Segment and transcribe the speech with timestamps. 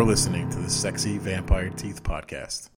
[0.00, 2.70] You're listening to the Sexy Vampire Teeth Podcast.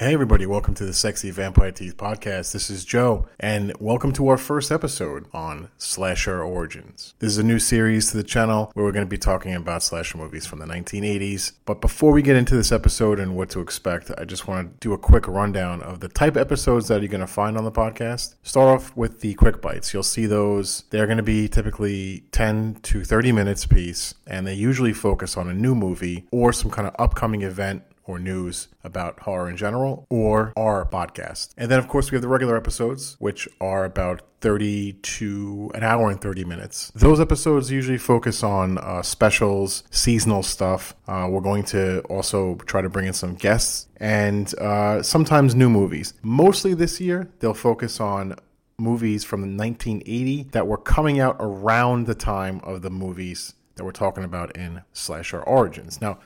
[0.00, 2.52] Hey, everybody, welcome to the Sexy Vampire Teeth Podcast.
[2.52, 7.14] This is Joe, and welcome to our first episode on Slasher Origins.
[7.18, 9.82] This is a new series to the channel where we're going to be talking about
[9.82, 11.50] slasher movies from the 1980s.
[11.64, 14.88] But before we get into this episode and what to expect, I just want to
[14.88, 17.72] do a quick rundown of the type episodes that you're going to find on the
[17.72, 18.36] podcast.
[18.44, 19.92] Start off with the quick bites.
[19.92, 20.84] You'll see those.
[20.90, 25.36] They're going to be typically 10 to 30 minutes a piece, and they usually focus
[25.36, 29.56] on a new movie or some kind of upcoming event or news about horror in
[29.56, 31.50] general or our podcast.
[31.56, 35.82] And then, of course, we have the regular episodes, which are about 30 to an
[35.82, 36.90] hour and 30 minutes.
[36.94, 40.94] Those episodes usually focus on uh, specials, seasonal stuff.
[41.06, 45.68] Uh, we're going to also try to bring in some guests and uh, sometimes new
[45.68, 46.14] movies.
[46.22, 48.36] Mostly this year, they'll focus on
[48.78, 53.90] movies from 1980 that were coming out around the time of the movies that we're
[53.92, 56.00] talking about in Slasher Origins.
[56.00, 56.18] Now,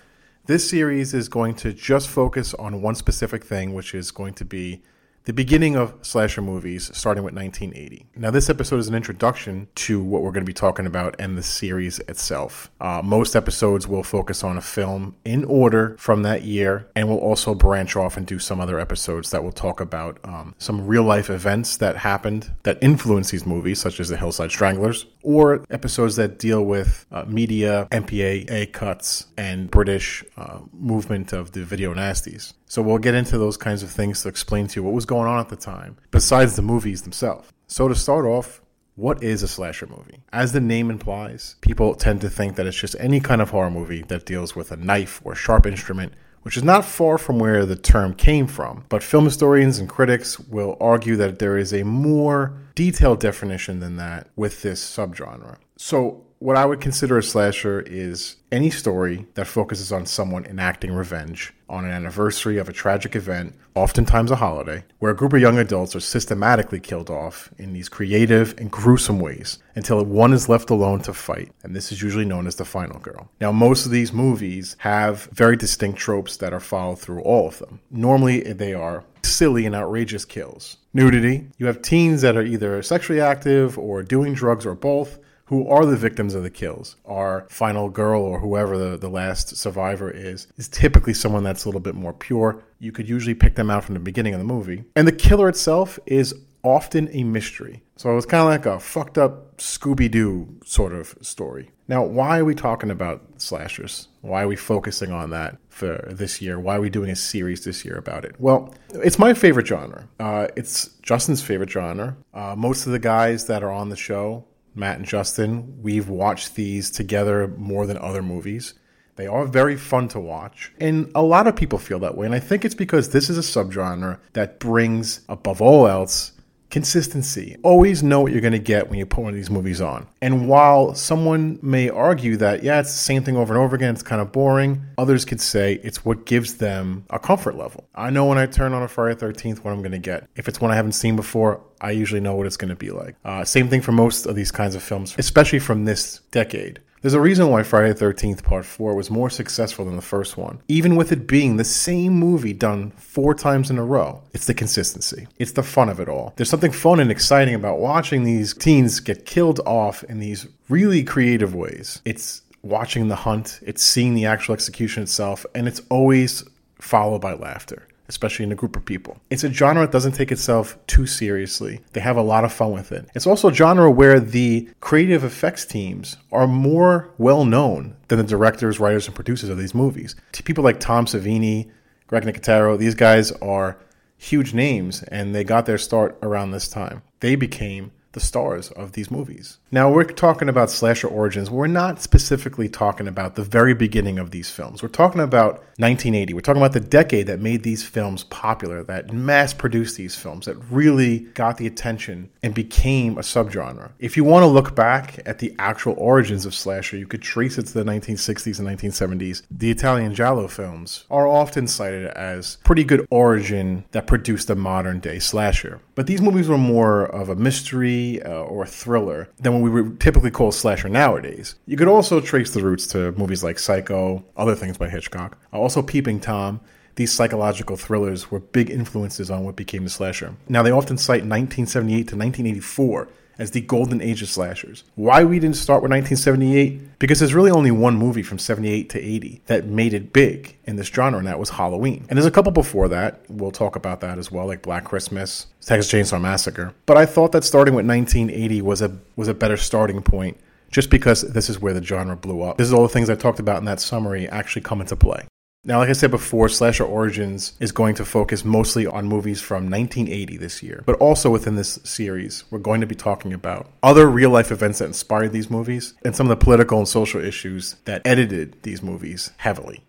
[0.46, 4.44] this series is going to just focus on one specific thing, which is going to
[4.44, 4.82] be
[5.24, 8.06] the beginning of slasher movies, starting with 1980.
[8.16, 11.38] Now, this episode is an introduction to what we're going to be talking about and
[11.38, 12.70] the series itself.
[12.80, 17.18] Uh, most episodes will focus on a film in order from that year, and we'll
[17.18, 21.04] also branch off and do some other episodes that will talk about um, some real
[21.04, 26.16] life events that happened that influence these movies, such as the Hillside Stranglers, or episodes
[26.16, 32.54] that deal with uh, media, MPAA cuts, and British uh, movement of the video nasties.
[32.72, 35.28] So we'll get into those kinds of things to explain to you what was going
[35.28, 37.52] on at the time, besides the movies themselves.
[37.66, 38.62] So to start off,
[38.94, 40.22] what is a slasher movie?
[40.32, 43.70] As the name implies, people tend to think that it's just any kind of horror
[43.70, 47.66] movie that deals with a knife or sharp instrument, which is not far from where
[47.66, 48.84] the term came from.
[48.88, 53.96] But film historians and critics will argue that there is a more detailed definition than
[53.96, 55.56] that with this subgenre.
[55.76, 60.90] So what I would consider a slasher is any story that focuses on someone enacting
[60.90, 65.40] revenge on an anniversary of a tragic event, oftentimes a holiday, where a group of
[65.40, 70.48] young adults are systematically killed off in these creative and gruesome ways until one is
[70.48, 71.52] left alone to fight.
[71.62, 73.30] And this is usually known as the final girl.
[73.40, 77.60] Now, most of these movies have very distinct tropes that are followed through all of
[77.60, 77.78] them.
[77.88, 80.76] Normally, they are silly and outrageous kills.
[80.92, 81.46] Nudity.
[81.56, 85.20] You have teens that are either sexually active or doing drugs or both
[85.52, 86.96] who are the victims of the kills.
[87.04, 91.68] Our final girl or whoever the, the last survivor is, is typically someone that's a
[91.68, 92.64] little bit more pure.
[92.78, 94.84] You could usually pick them out from the beginning of the movie.
[94.96, 97.82] And the killer itself is often a mystery.
[97.96, 101.70] So it's kind of like a fucked up Scooby Doo sort of story.
[101.86, 104.08] Now, why are we talking about slashers?
[104.22, 106.58] Why are we focusing on that for this year?
[106.58, 108.36] Why are we doing a series this year about it?
[108.38, 110.08] Well, it's my favorite genre.
[110.18, 112.16] Uh, it's Justin's favorite genre.
[112.32, 116.54] Uh, most of the guys that are on the show Matt and Justin, we've watched
[116.54, 118.74] these together more than other movies.
[119.16, 120.72] They are very fun to watch.
[120.80, 122.26] And a lot of people feel that way.
[122.26, 126.32] And I think it's because this is a subgenre that brings, above all else,
[126.72, 127.56] consistency.
[127.62, 130.08] Always know what you're going to get when you put one of these movies on.
[130.20, 133.92] And while someone may argue that, yeah, it's the same thing over and over again,
[133.94, 137.84] it's kind of boring, others could say it's what gives them a comfort level.
[137.94, 140.28] I know when I turn on a Friday 13th what I'm going to get.
[140.34, 142.90] If it's one I haven't seen before, I usually know what it's going to be
[142.90, 143.16] like.
[143.24, 146.80] Uh, same thing for most of these kinds of films, especially from this decade.
[147.02, 150.36] There's a reason why Friday the 13th Part 4 was more successful than the first
[150.36, 154.22] one, even with it being the same movie done four times in a row.
[154.32, 156.32] It's the consistency, it's the fun of it all.
[156.36, 161.02] There's something fun and exciting about watching these teens get killed off in these really
[161.02, 162.00] creative ways.
[162.04, 166.44] It's watching the hunt, it's seeing the actual execution itself, and it's always
[166.78, 169.18] followed by laughter especially in a group of people.
[169.30, 171.80] It's a genre that doesn't take itself too seriously.
[171.92, 173.08] They have a lot of fun with it.
[173.14, 178.24] It's also a genre where the creative effects teams are more well known than the
[178.24, 180.16] directors, writers, and producers of these movies.
[180.44, 181.70] People like Tom Savini,
[182.06, 183.78] Greg Nicotero, these guys are
[184.18, 187.02] huge names and they got their start around this time.
[187.20, 189.58] They became the stars of these movies.
[189.70, 191.50] Now, we're talking about slasher origins.
[191.50, 194.82] We're not specifically talking about the very beginning of these films.
[194.82, 196.34] We're talking about 1980.
[196.34, 200.46] We're talking about the decade that made these films popular, that mass produced these films,
[200.46, 203.92] that really got the attention and became a subgenre.
[203.98, 207.56] If you want to look back at the actual origins of slasher, you could trace
[207.58, 209.42] it to the 1960s and 1970s.
[209.50, 215.00] The Italian Giallo films are often cited as pretty good origin that produced the modern
[215.00, 215.80] day slasher.
[215.94, 220.00] But these movies were more of a mystery uh, or thriller than what we would
[220.00, 221.56] typically call slasher nowadays.
[221.66, 225.82] You could also trace the roots to movies like Psycho, other things by Hitchcock, also
[225.82, 226.60] Peeping Tom.
[226.96, 230.34] These psychological thrillers were big influences on what became the slasher.
[230.48, 233.08] Now, they often cite 1978 to 1984
[233.42, 234.84] as the golden age of slashers.
[234.94, 237.00] Why we didn't start with 1978?
[237.00, 240.76] Because there's really only one movie from 78 to 80 that made it big in
[240.76, 242.06] this genre, and that was Halloween.
[242.08, 243.24] And there's a couple before that.
[243.28, 246.72] We'll talk about that as well, like Black Christmas, Texas Chainsaw Massacre.
[246.86, 250.38] But I thought that starting with 1980 was a was a better starting point
[250.70, 252.58] just because this is where the genre blew up.
[252.58, 255.26] This is all the things I talked about in that summary actually come into play.
[255.64, 259.70] Now, like I said before, Slasher Origins is going to focus mostly on movies from
[259.70, 260.82] 1980 this year.
[260.84, 264.80] But also within this series, we're going to be talking about other real life events
[264.80, 268.82] that inspired these movies and some of the political and social issues that edited these
[268.82, 269.84] movies heavily.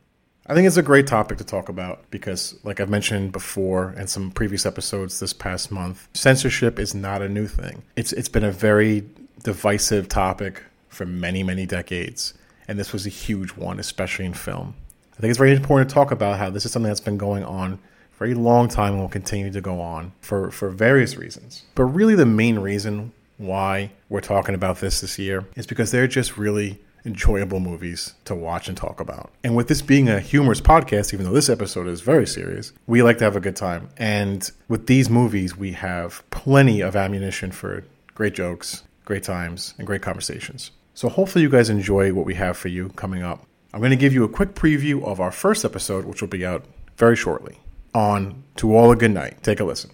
[0.46, 4.06] I think it's a great topic to talk about because, like I've mentioned before in
[4.06, 7.82] some previous episodes this past month, censorship is not a new thing.
[7.96, 9.06] It's it's been a very
[9.42, 12.36] divisive topic for many, many decades,
[12.68, 14.76] and this was a huge one, especially in film.
[15.18, 17.44] I think it's very important to talk about how this is something that's been going
[17.44, 17.80] on
[18.12, 21.64] for a long time and will continue to go on for, for various reasons.
[21.76, 26.08] But really, the main reason why we're talking about this this year is because they're
[26.08, 29.32] just really enjoyable movies to watch and talk about.
[29.44, 33.04] And with this being a humorous podcast, even though this episode is very serious, we
[33.04, 33.90] like to have a good time.
[33.98, 37.84] And with these movies, we have plenty of ammunition for
[38.16, 40.72] great jokes, great times, and great conversations.
[40.94, 43.46] So hopefully, you guys enjoy what we have for you coming up.
[43.74, 46.46] I'm going to give you a quick preview of our first episode, which will be
[46.46, 46.66] out
[46.96, 47.60] very shortly.
[47.96, 49.42] On To All a Good Night.
[49.44, 49.92] Take a listen.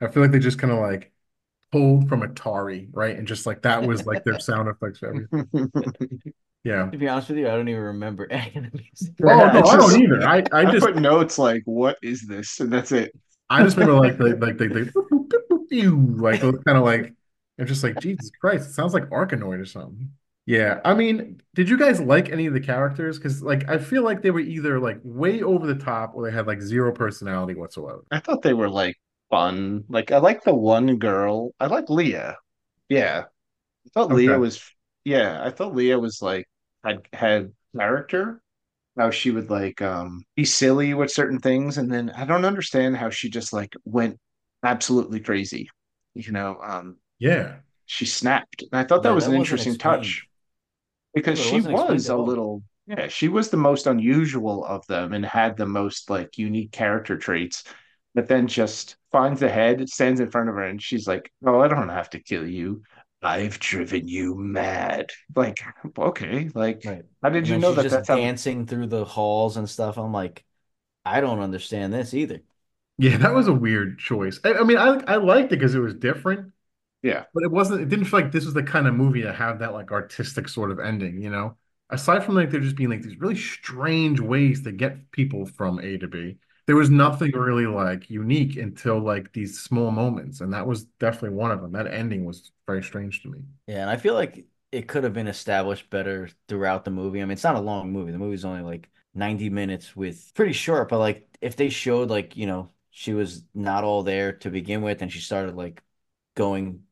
[0.00, 1.12] I feel like they just kind of like
[1.72, 3.16] pulled from Atari, right?
[3.16, 5.70] And just like that was like their sound effects for everything.
[6.64, 6.90] Yeah.
[6.90, 9.14] To be honest with you, I don't even remember any of the music.
[9.22, 10.22] Oh, no, I don't either.
[10.22, 13.12] I, I I just put notes like, "What is this?" and that's it.
[13.48, 14.68] I just remember like the like the,
[15.70, 17.14] the like kind of like
[17.58, 20.10] I'm just like Jesus Christ, it sounds like Arkanoid or something.
[20.50, 23.18] Yeah, I mean, did you guys like any of the characters?
[23.18, 26.34] Because like I feel like they were either like way over the top or they
[26.34, 28.02] had like zero personality whatsoever.
[28.12, 28.94] I thought they were like
[29.30, 29.84] fun.
[29.88, 31.52] Like I like the one girl.
[31.58, 32.36] I like Leah.
[32.88, 33.24] Yeah,
[33.86, 34.62] I thought Leah was.
[35.04, 36.48] Yeah, I thought Leah was like
[36.84, 38.42] had had character.
[38.98, 42.96] How she would like um be silly with certain things, and then I don't understand
[42.98, 44.18] how she just like went
[44.64, 45.70] absolutely crazy.
[46.14, 49.76] You know, um, Yeah, she snapped, and I thought that Yeah, was that an interesting
[49.76, 49.78] explained.
[49.78, 50.26] touch
[51.14, 54.64] because But she wasn't explained was at a little yeah she was the most unusual
[54.64, 57.64] of them and had the most like unique character traits
[58.14, 61.60] but then just finds the head stands in front of her and she's like oh
[61.60, 62.82] i don't have to kill you
[63.22, 65.60] i've driven you mad like
[65.98, 67.04] okay like Right.
[67.22, 69.68] how did And you know she's that just that's how dancing through the halls and
[69.68, 69.96] stuff.
[69.98, 70.44] I'm like,
[71.04, 72.42] I don't understand this either.
[72.98, 74.40] yeah, that was a weird choice.
[74.44, 76.52] I, I mean, I I liked it because it was different,
[77.02, 77.80] yeah but it wasn't.
[77.80, 80.48] It didn't feel like this was the kind of movie to have that like artistic
[80.48, 81.20] sort of ending.
[81.22, 81.56] You know,
[81.90, 85.78] aside from like there just being like these really strange ways to get people from
[85.80, 86.38] A to B.
[86.66, 91.36] There was nothing really like unique until like these small moments, and that was definitely
[91.36, 91.72] one of them.
[91.72, 93.40] That ending was very strange to me.
[93.66, 97.20] Yeah, and I feel like it could have been established better throughout the movie.
[97.20, 98.12] I mean, it's not a long movie.
[98.12, 102.36] The movie's only like 90 minutes with pretty short, but like if they showed like,
[102.36, 105.82] you know, she was not all there to begin with and she started like
[106.34, 106.84] going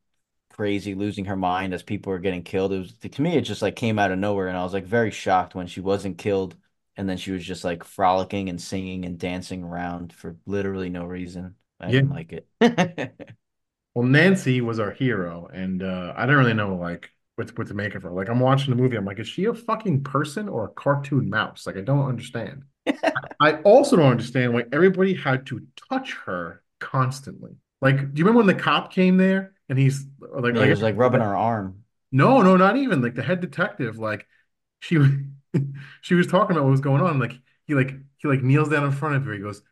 [0.58, 2.72] crazy, losing her mind as people were getting killed.
[2.74, 4.84] It was to me it just like came out of nowhere and I was like
[4.86, 6.56] very shocked when she wasn't killed
[6.96, 11.04] and then she was just like frolicking and singing and dancing around for literally no
[11.06, 11.56] reason.
[11.80, 12.02] I Yeah.
[12.02, 12.48] didn't like it.
[13.94, 17.74] Well, Nancy was our hero, and uh, I didn't really know like what what to
[17.74, 18.10] make of her.
[18.10, 21.28] Like I'm watching the movie, I'm like, is she a fucking person or a cartoon
[21.30, 21.66] mouse?
[21.66, 22.64] Like I don't understand.
[23.40, 27.56] I also don't understand why everybody had to touch her constantly.
[27.80, 30.82] Like, do you remember when the cop came there and he's like, Yeah, he was
[30.82, 31.84] like rubbing her arm.
[32.12, 33.98] no, no, not even like the head detective.
[33.98, 34.26] Like
[34.80, 34.98] she
[36.02, 37.18] she was talking about what was going on.
[37.18, 37.32] Like
[37.66, 39.32] he like he like kneels down in front of her.
[39.32, 39.62] He goes,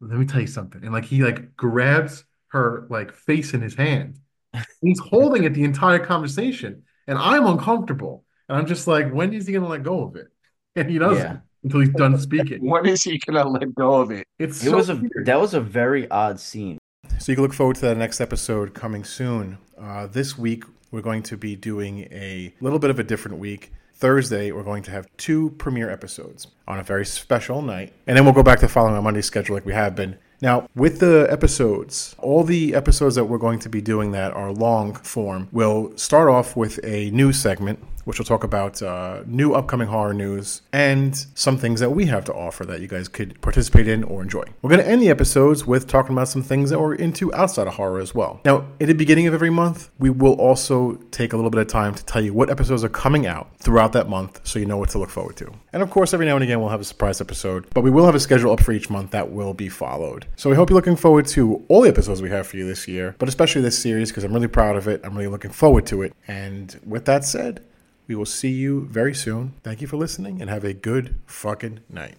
[0.00, 3.74] "Let me tell you something," and like he like grabs her like face in his
[3.74, 4.18] hand.
[4.80, 8.24] He's holding it the entire conversation, and I'm uncomfortable.
[8.48, 10.28] And I'm just like, when is he gonna let go of it?
[10.76, 11.38] And he doesn't Yeah.
[11.64, 12.64] until he's done speaking.
[12.66, 15.26] when is he gonna let go of it It's It so was a weird.
[15.26, 16.77] that was a very odd scene.
[17.18, 19.58] So you can look forward to that next episode coming soon.
[19.76, 23.72] Uh, this week, we're going to be doing a little bit of a different week.
[23.94, 27.92] Thursday, we're going to have two premiere episodes on a very special night.
[28.06, 30.16] And then we'll go back to following our Monday schedule like we have been.
[30.40, 34.52] Now, with the episodes, all the episodes that we're going to be doing that are
[34.52, 39.52] long form will start off with a new segment which will talk about uh, new
[39.52, 43.38] upcoming horror news and some things that we have to offer that you guys could
[43.42, 44.42] participate in or enjoy.
[44.62, 47.66] We're going to end the episodes with talking about some things that we're into outside
[47.66, 48.40] of horror as well.
[48.46, 51.66] Now, at the beginning of every month, we will also take a little bit of
[51.66, 54.78] time to tell you what episodes are coming out throughout that month so you know
[54.78, 55.52] what to look forward to.
[55.74, 58.06] And of course, every now and again, we'll have a surprise episode, but we will
[58.06, 60.24] have a schedule up for each month that will be followed.
[60.36, 62.88] So we hope you're looking forward to all the episodes we have for you this
[62.88, 65.02] year, but especially this series because I'm really proud of it.
[65.04, 66.14] I'm really looking forward to it.
[66.26, 67.62] And with that said,
[68.08, 69.54] we will see you very soon.
[69.62, 72.16] Thank you for listening and have a good fucking night.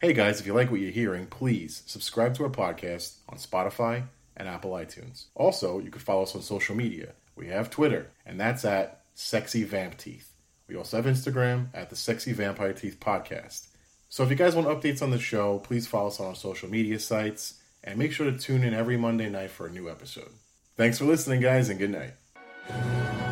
[0.00, 4.04] Hey guys, if you like what you're hearing, please subscribe to our podcast on Spotify
[4.36, 5.26] and Apple iTunes.
[5.34, 7.12] Also, you can follow us on social media.
[7.34, 10.32] We have Twitter, and that's at Sexy Vamp Teeth.
[10.68, 13.68] We also have Instagram at the Sexy Vampire Teeth Podcast.
[14.08, 16.68] So if you guys want updates on the show, please follow us on our social
[16.68, 20.30] media sites and make sure to tune in every Monday night for a new episode.
[20.76, 23.27] Thanks for listening, guys, and good night.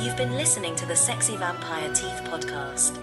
[0.00, 3.02] You've been listening to the Sexy Vampire Teeth podcast.